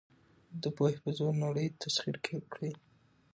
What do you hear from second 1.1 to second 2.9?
زور نړۍ تسخیر کړئ.